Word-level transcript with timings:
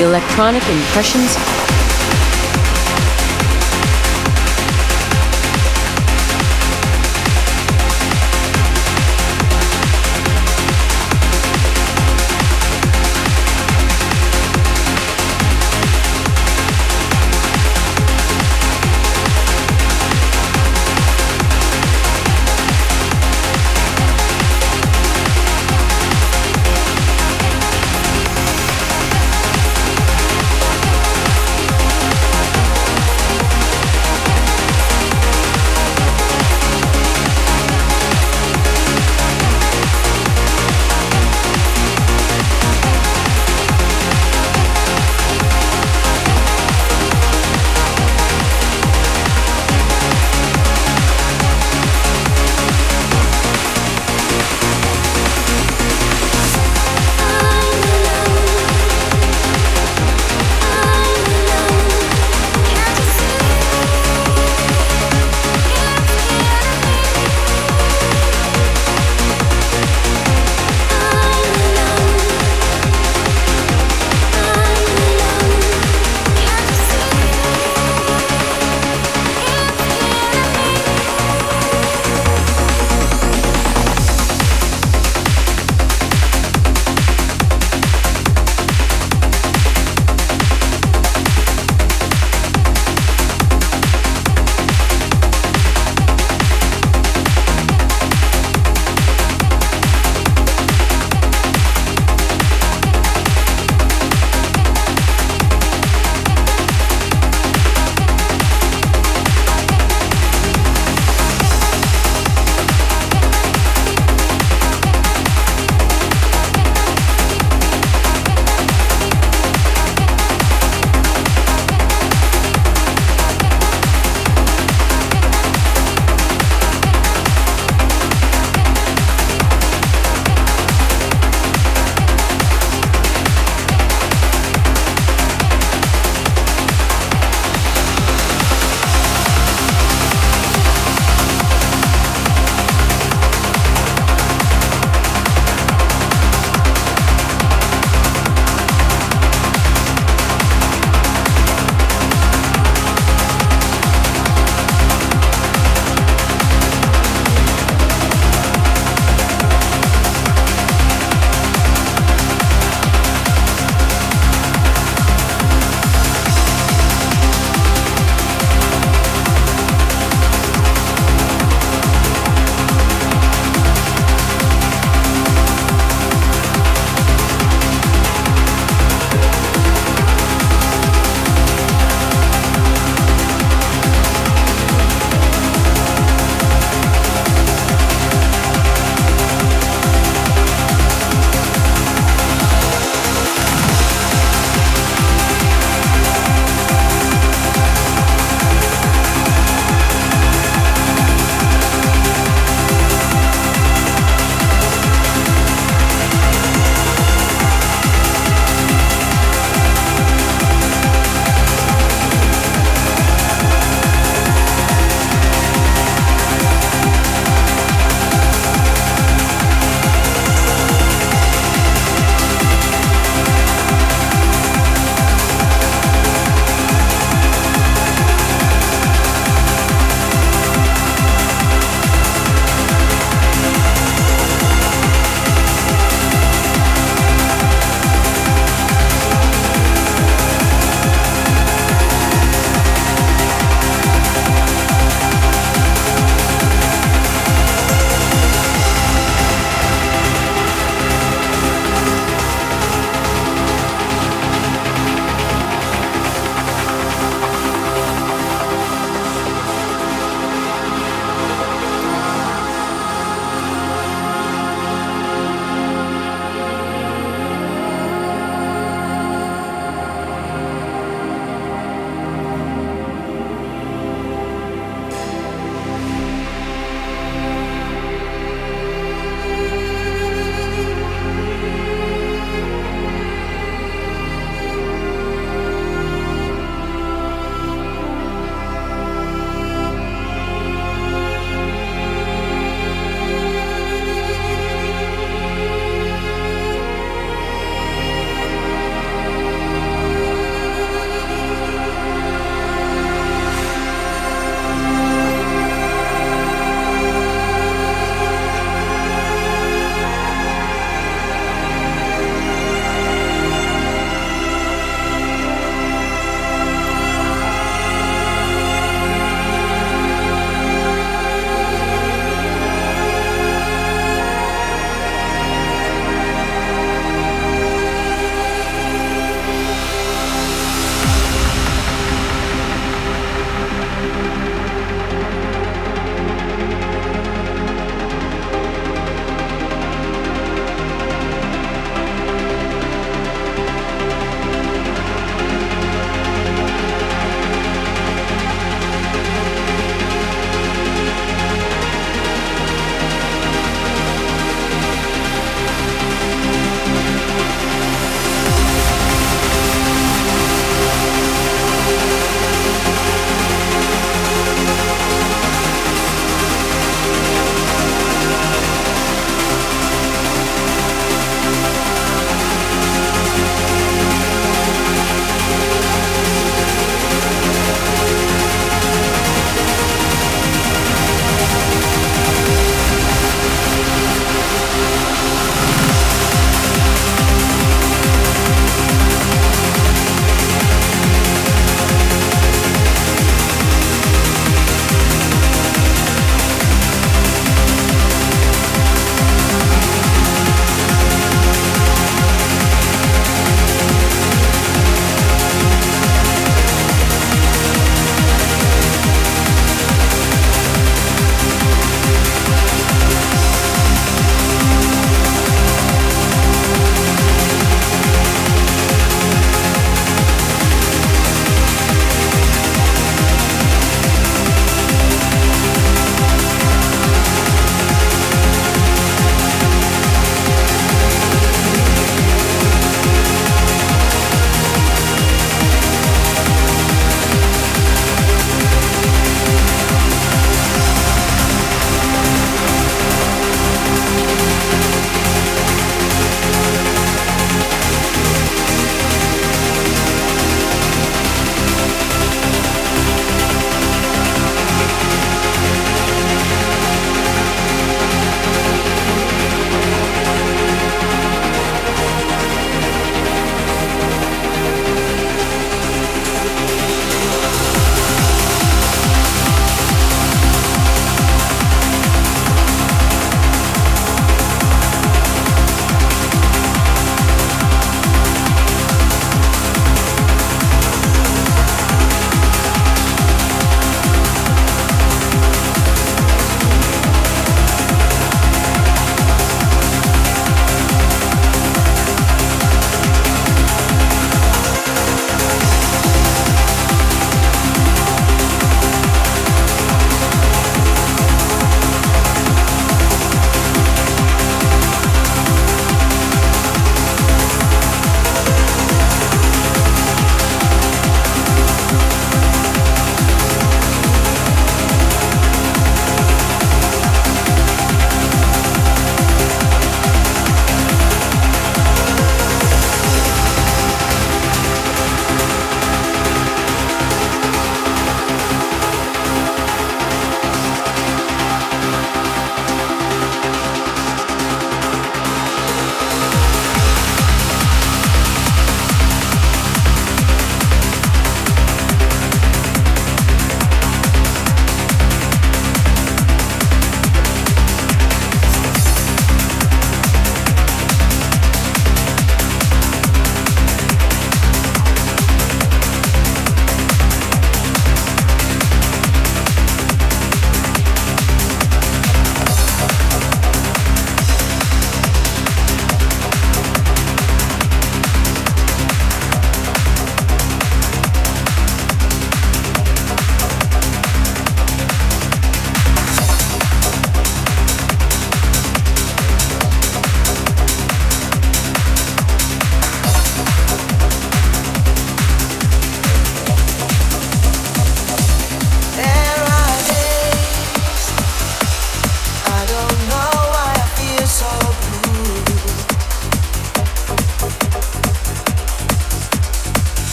Electronic 0.00 0.66
Impressions 0.70 1.59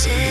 say 0.00 0.29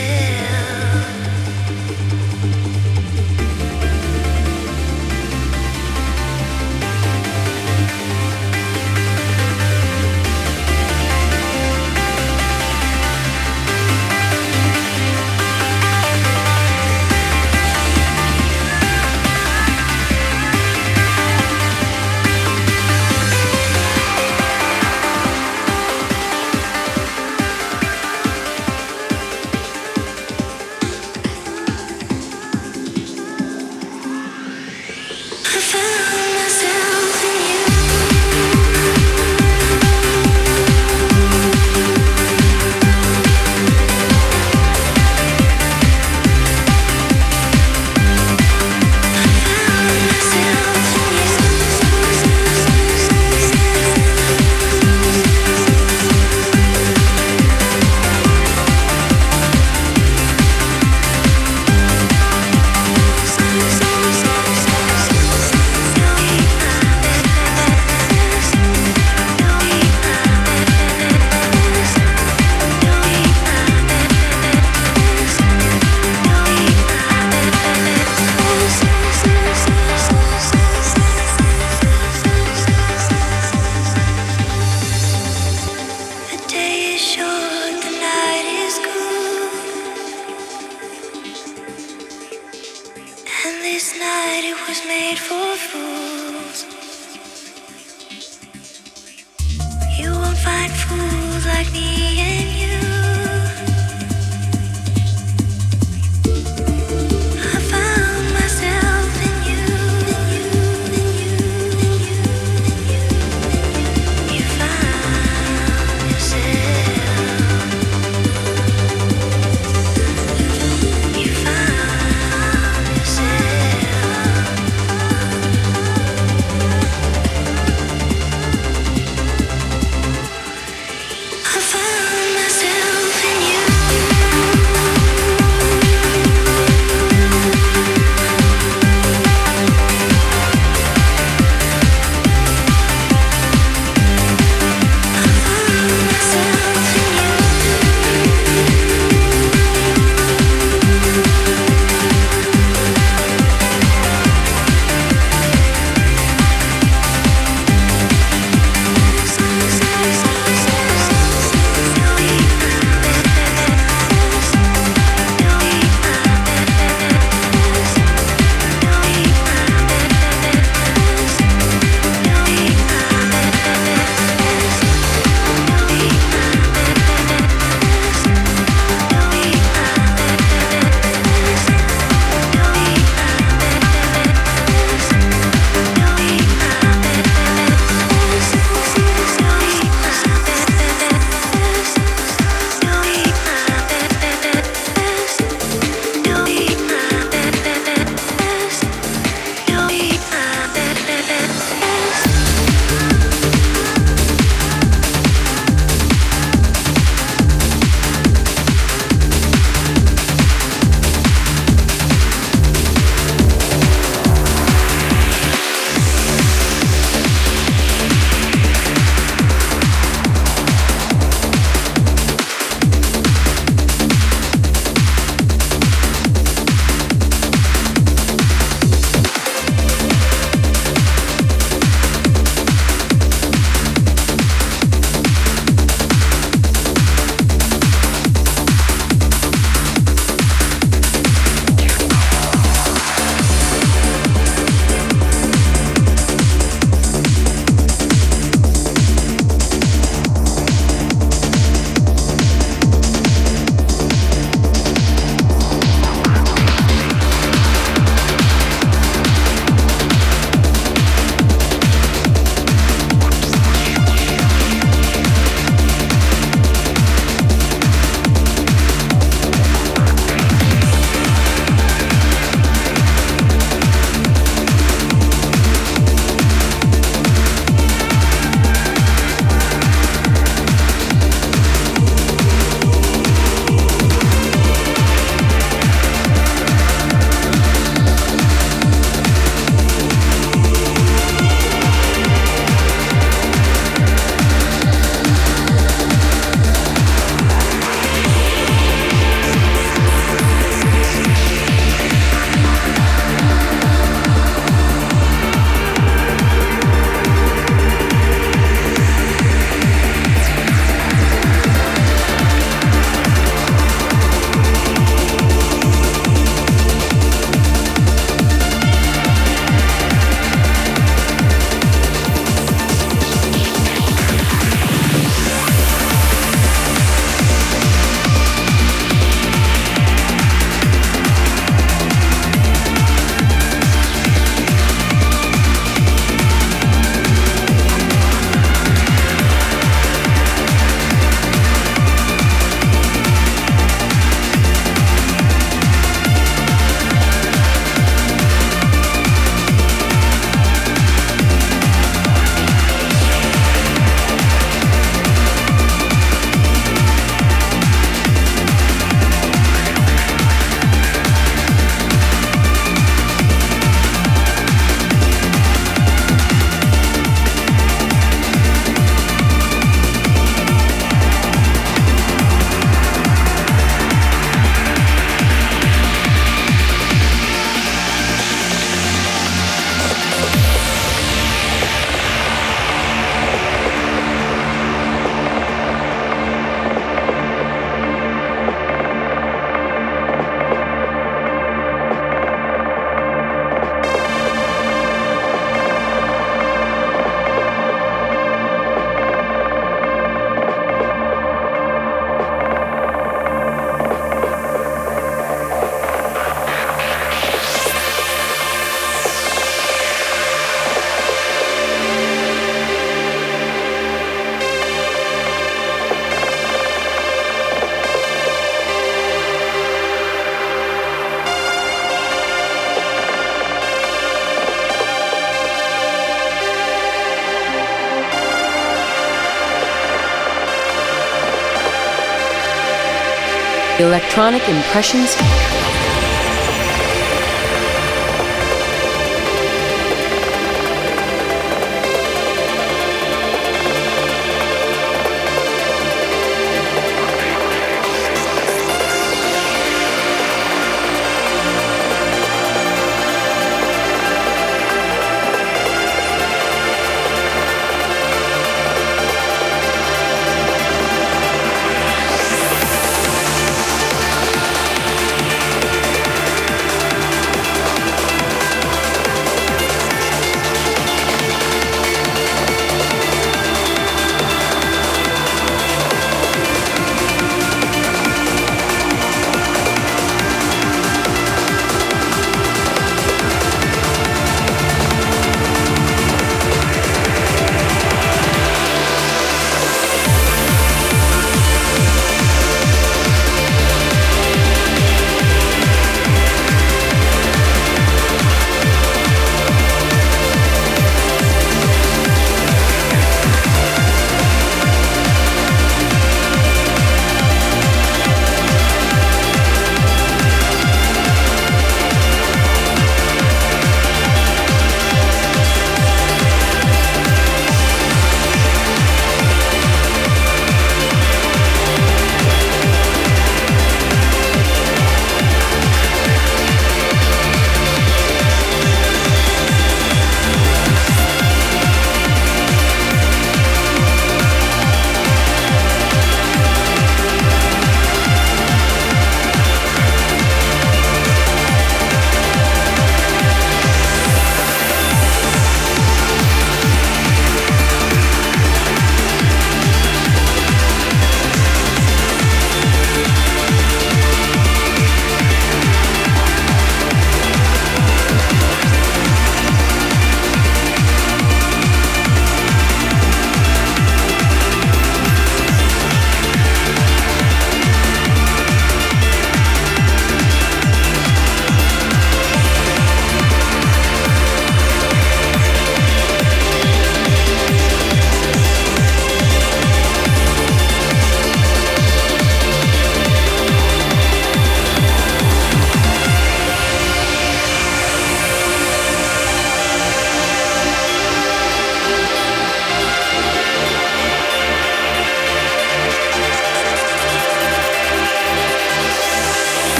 Electronic 434.00 434.66
Impressions 434.68 435.36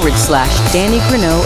forward 0.00 0.16
slash 0.16 0.72
Danny 0.72 0.98
Grunow 1.00 1.42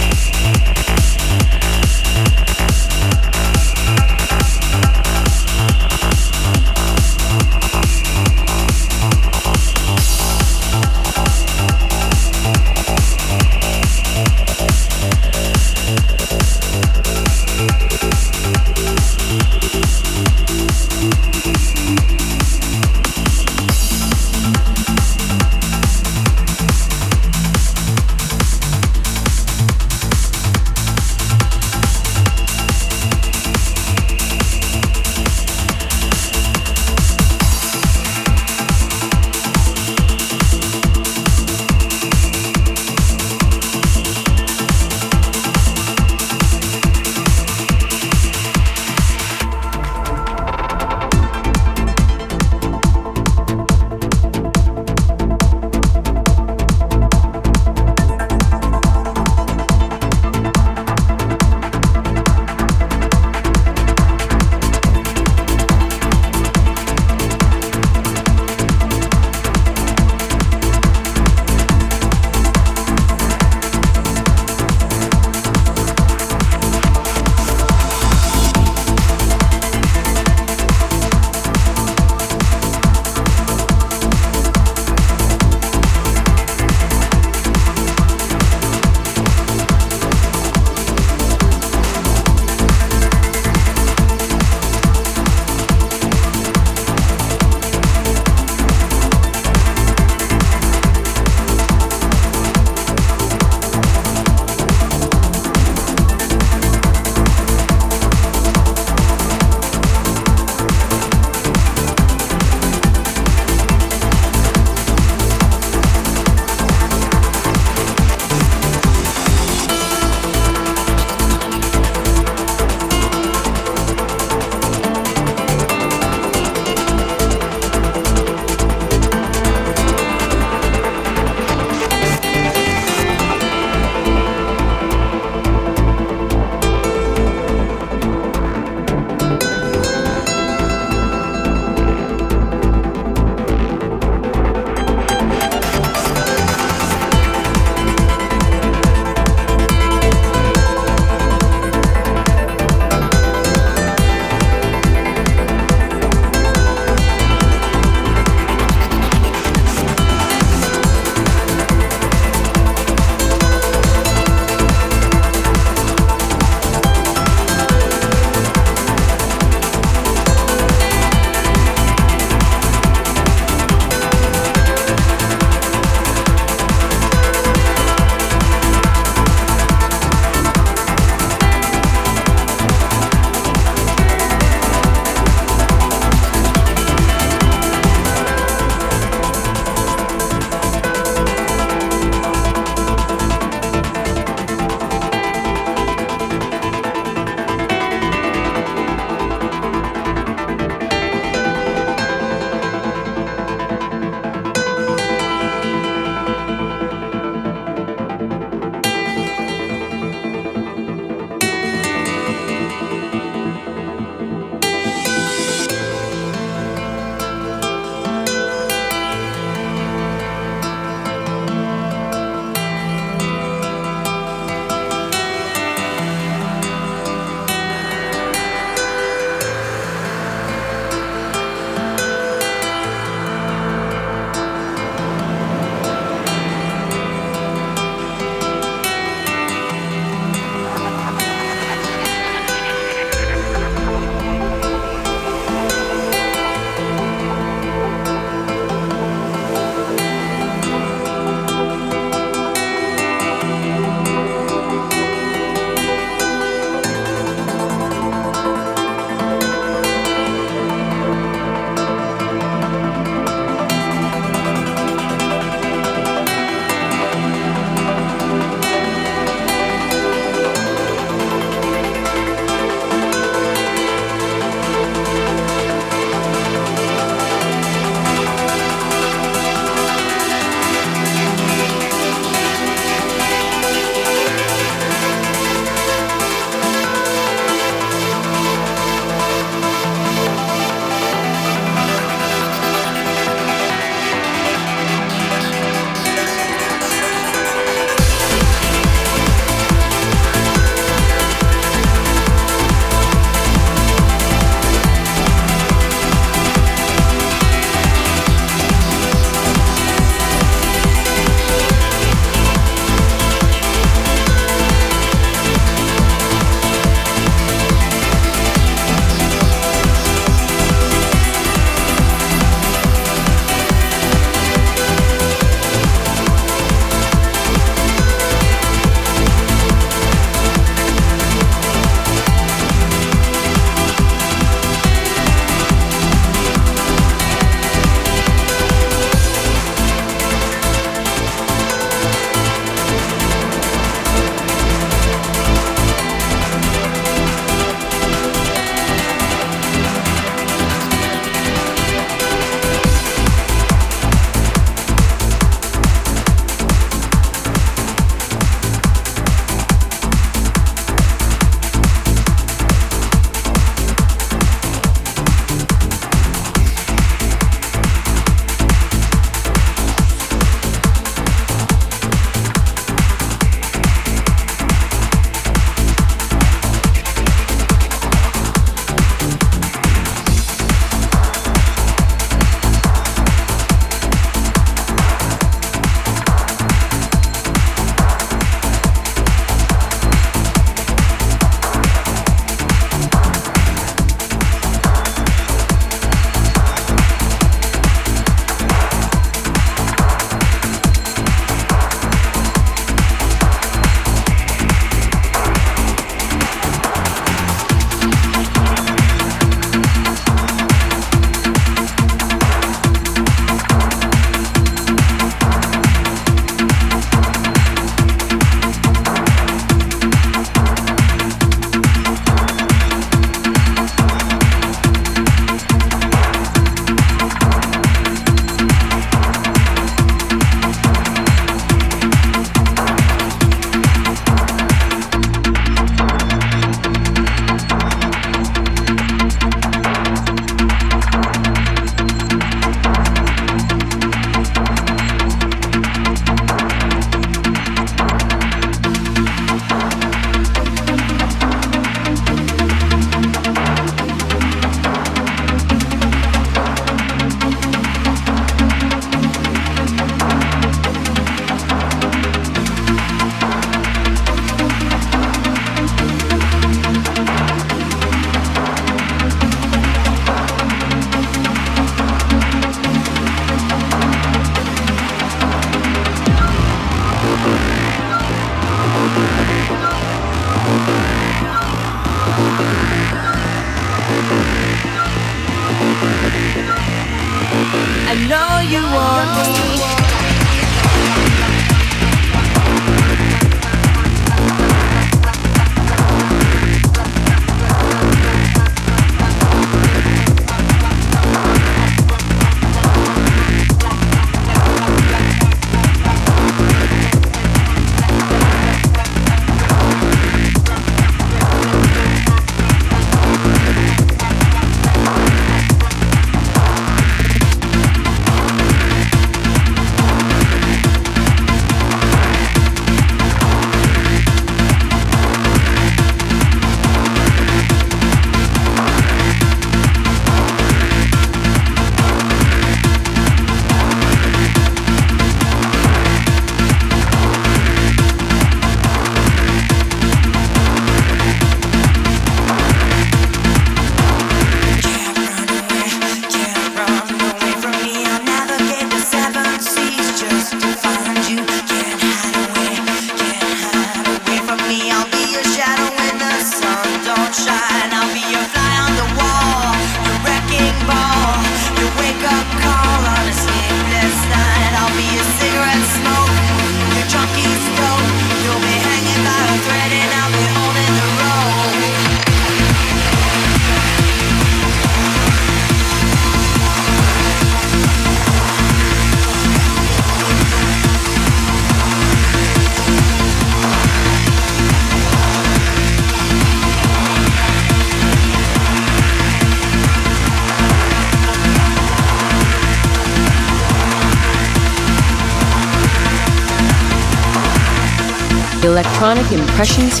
Electronic 598.66 599.30
Impressions 599.30 600.00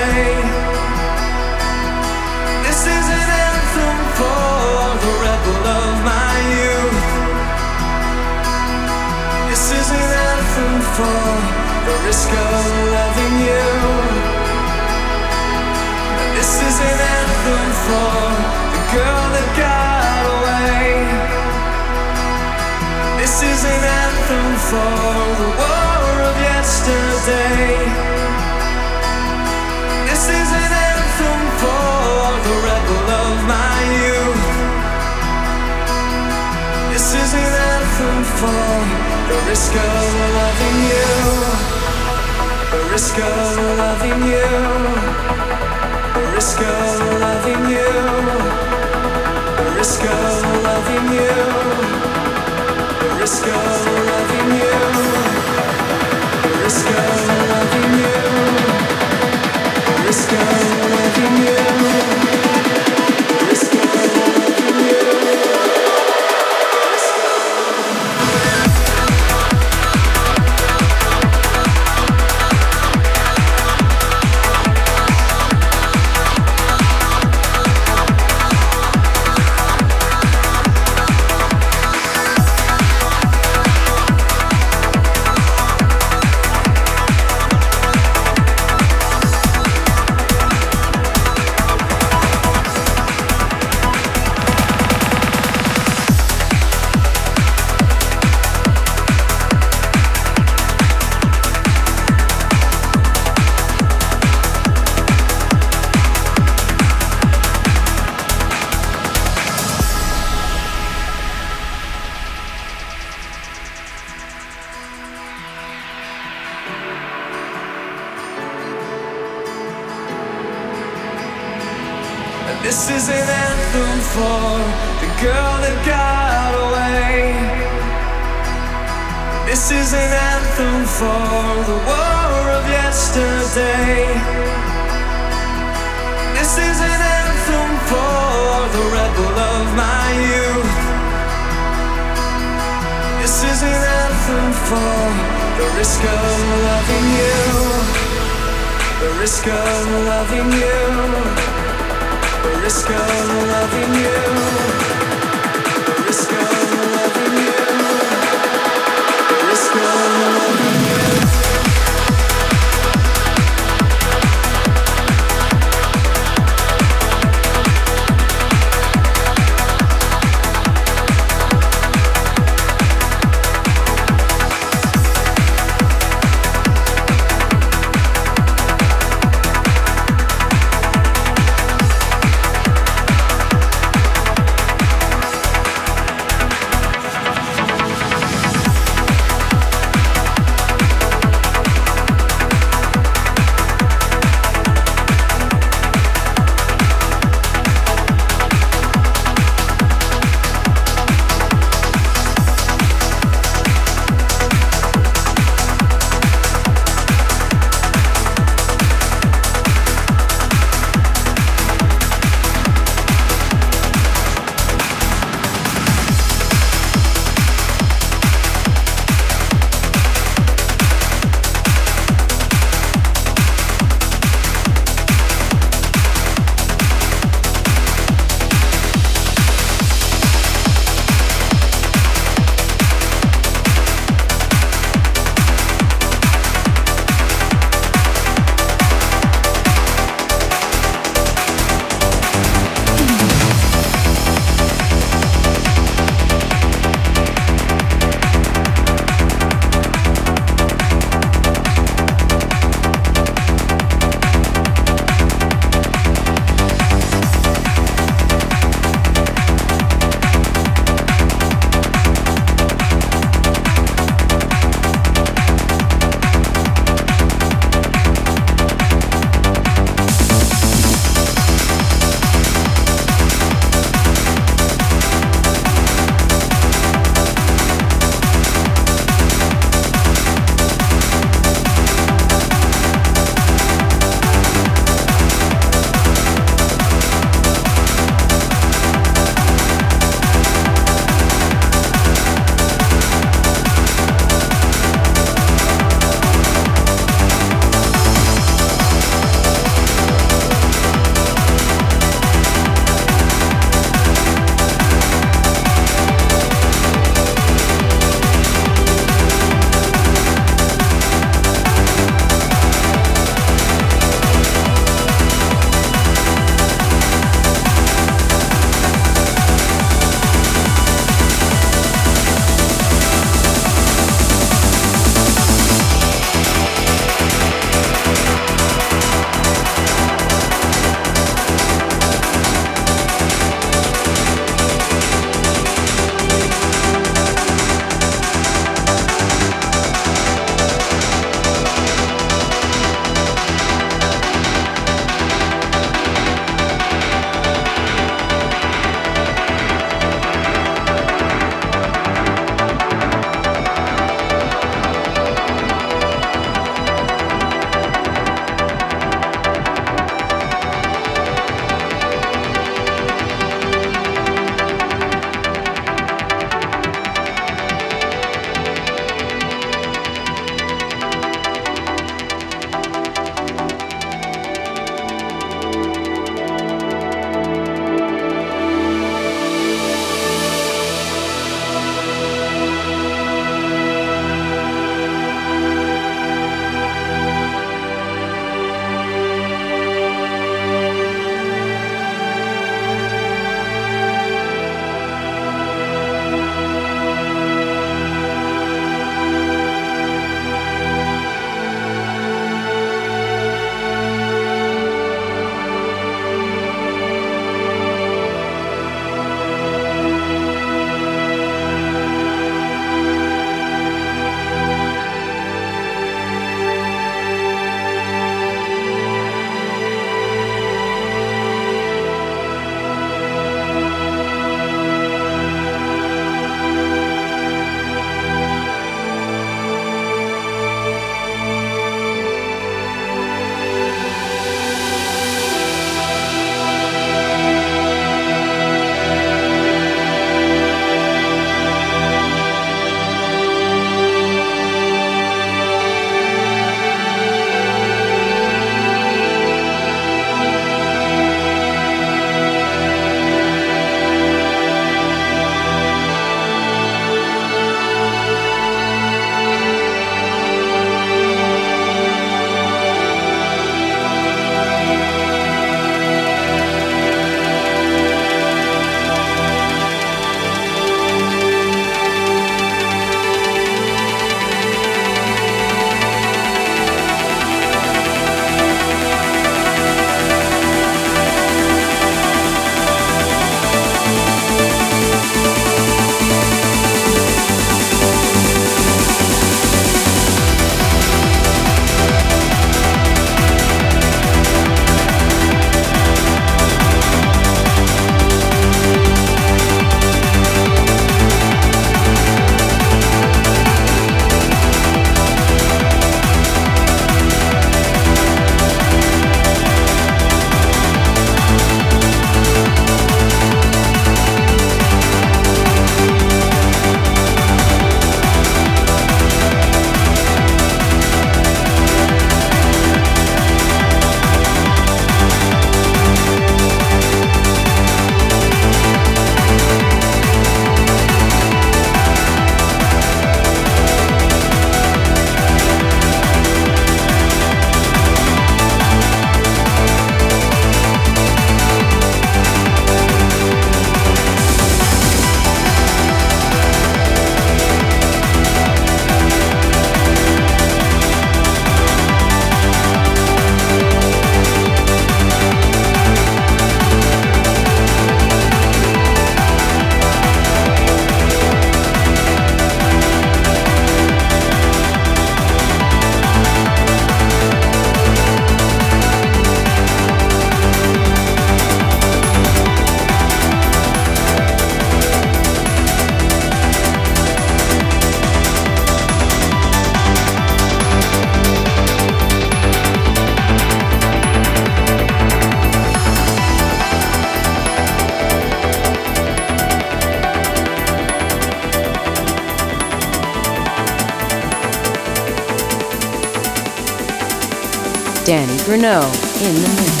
in 599.43 599.55
the 599.55 599.61
mix. 599.61 600.00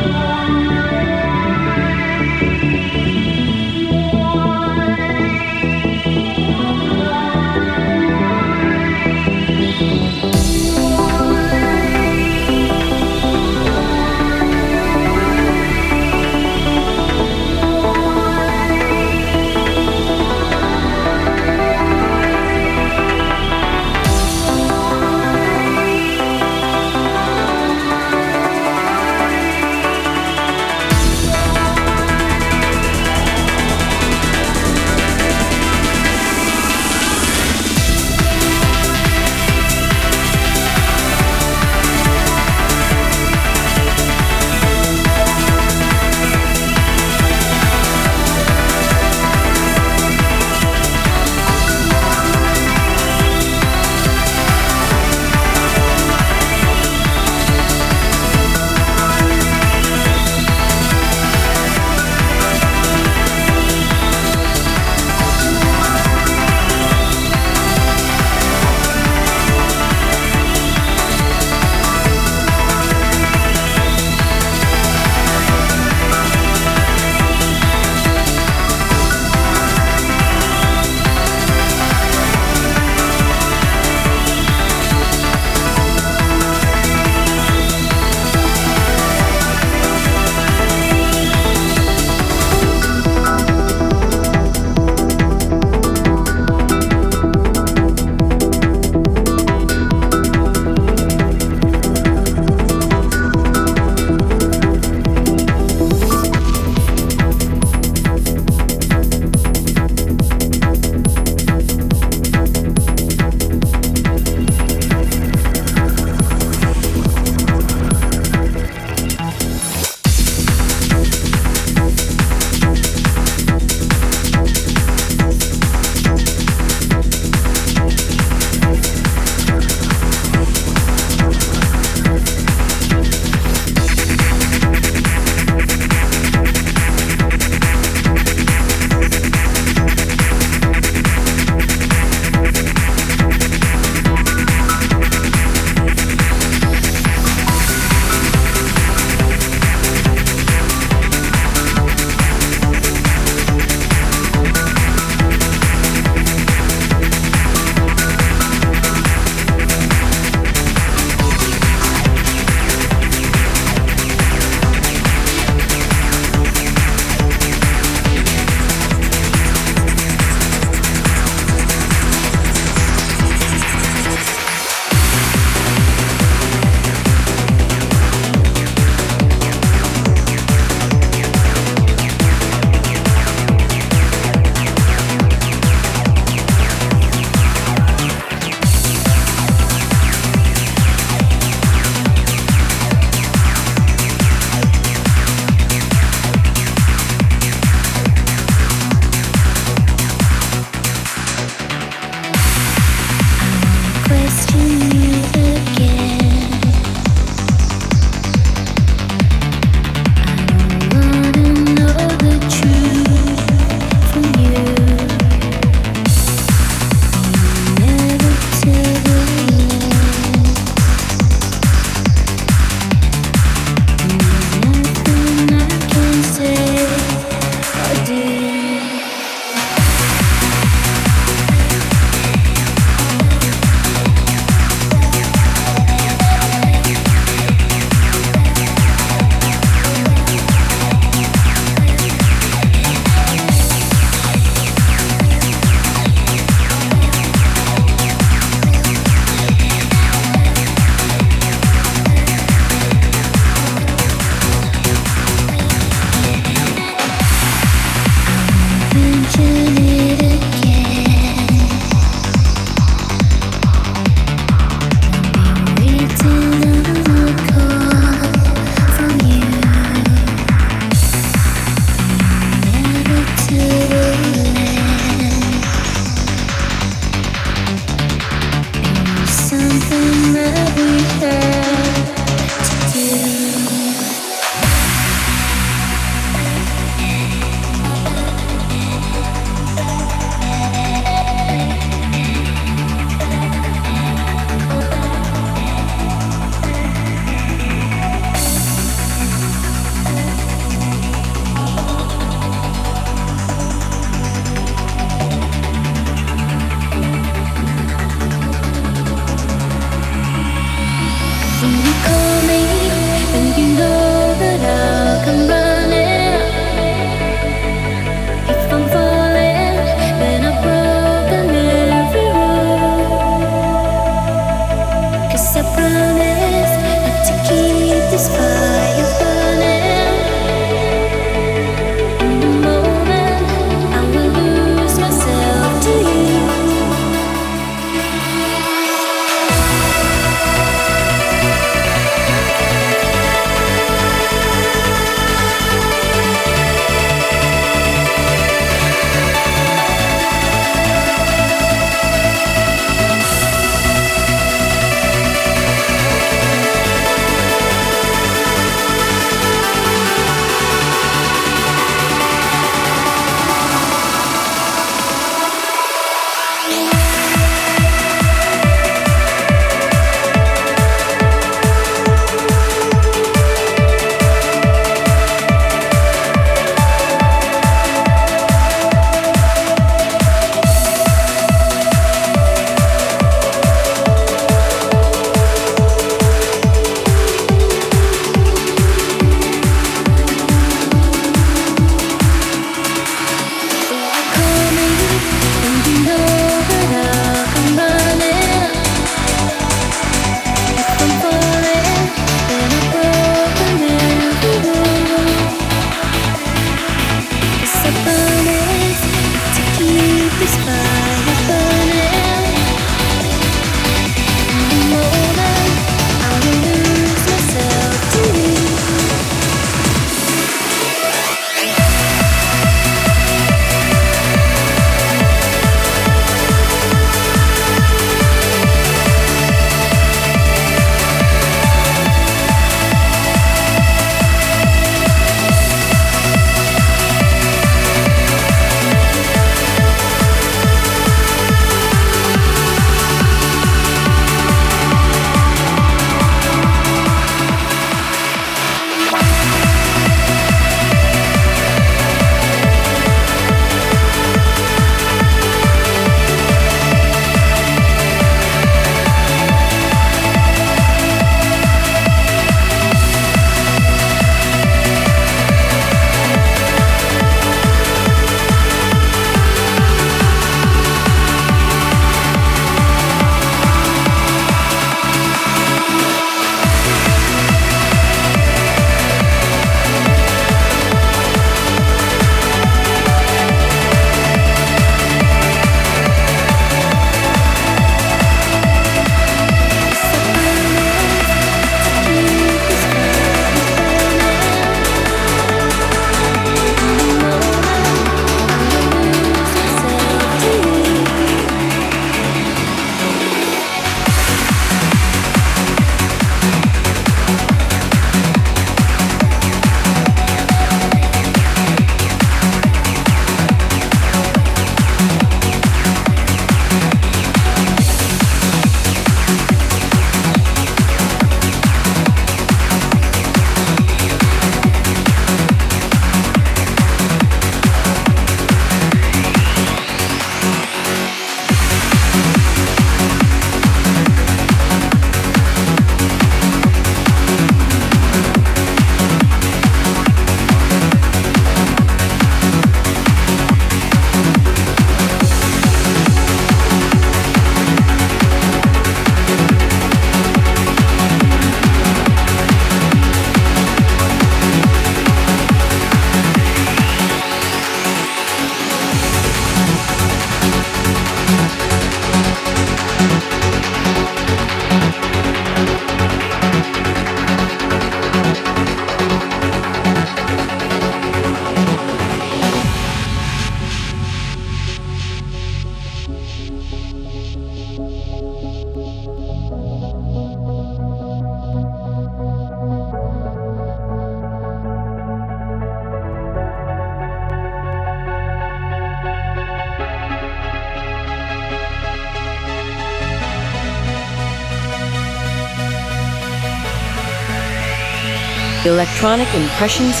Electronic 598.74 599.32
Impressions 599.36 600.00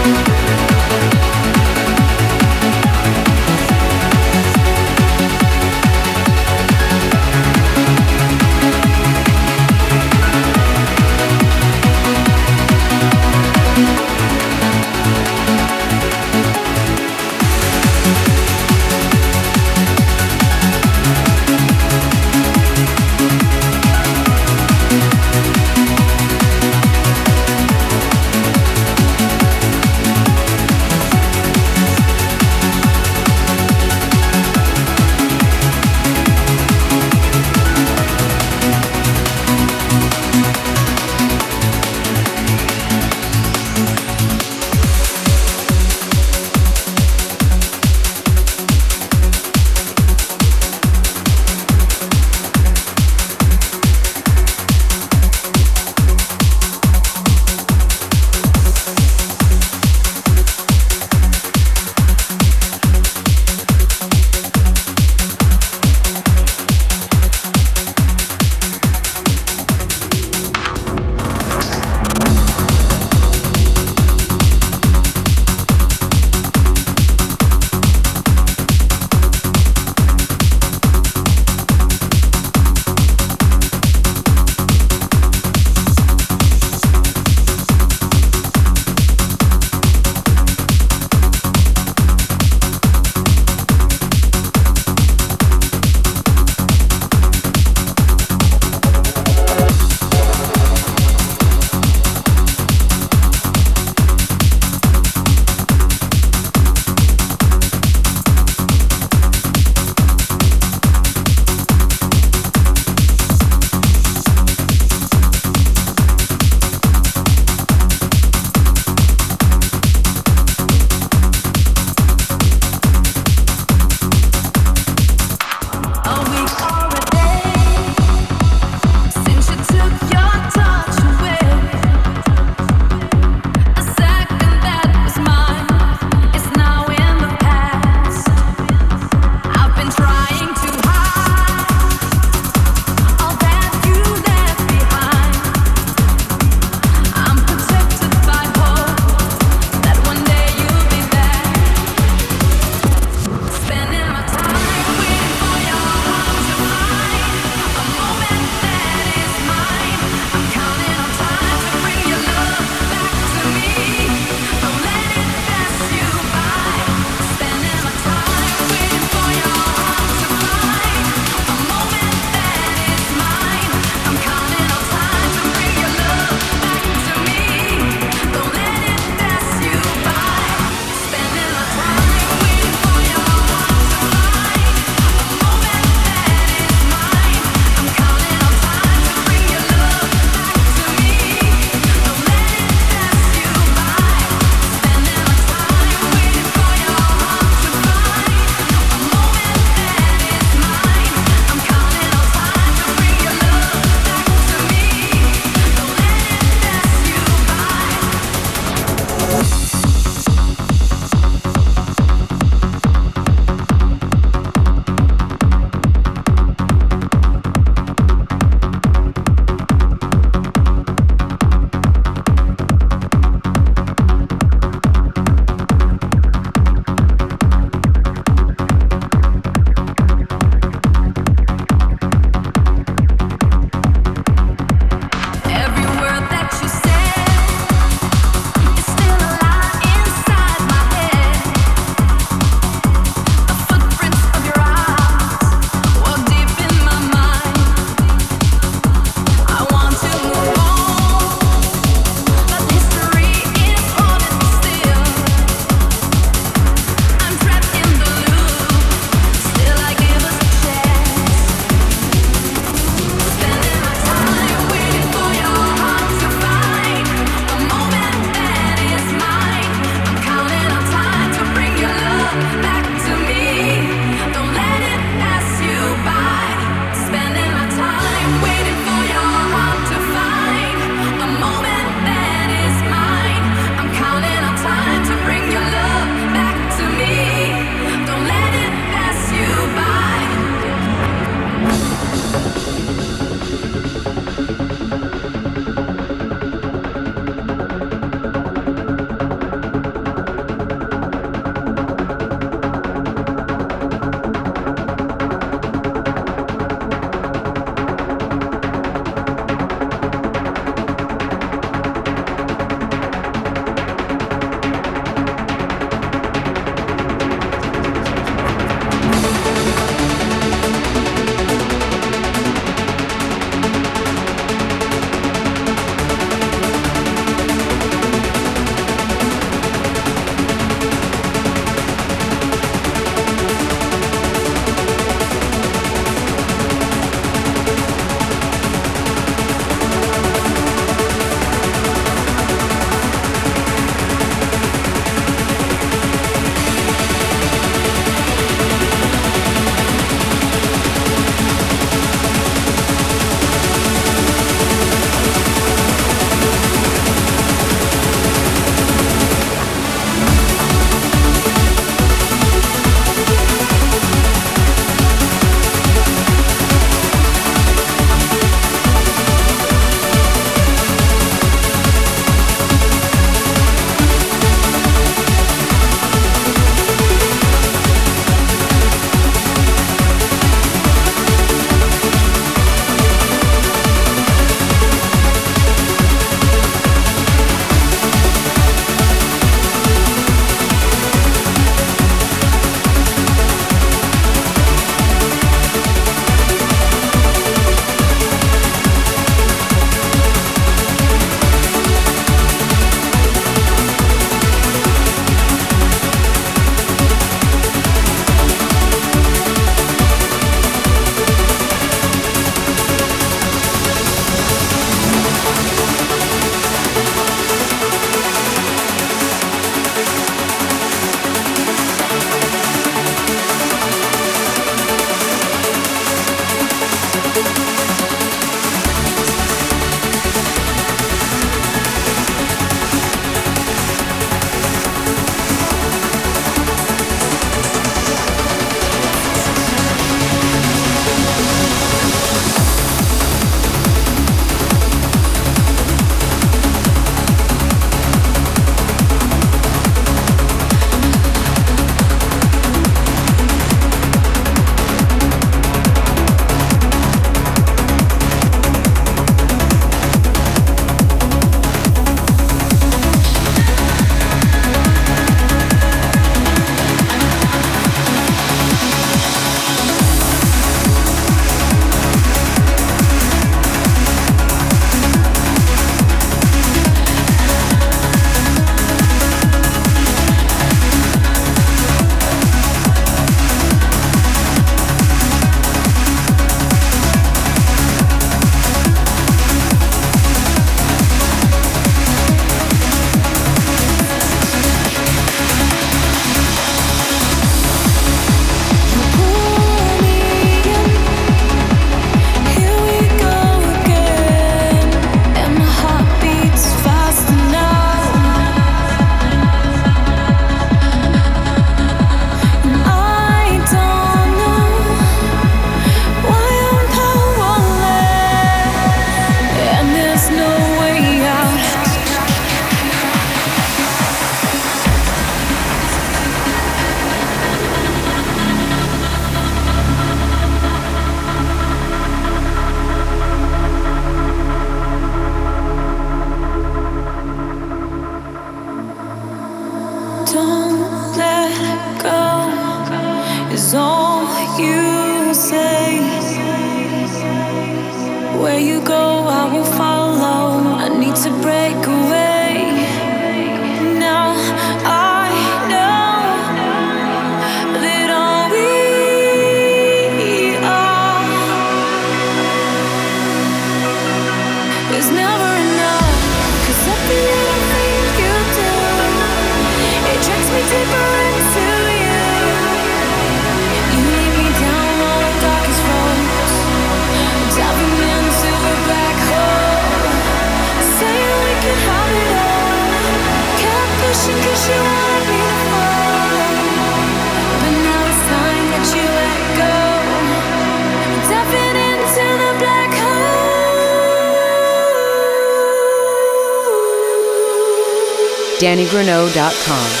DannyGrunow.com. 598.71 600.00